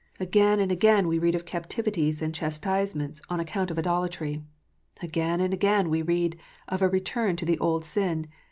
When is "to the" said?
7.35-7.59